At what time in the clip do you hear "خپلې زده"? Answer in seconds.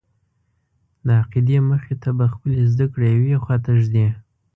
2.33-2.85